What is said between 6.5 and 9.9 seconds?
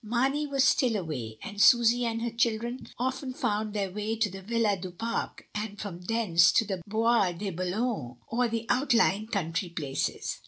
to the Bois de Boulogne or the outlying country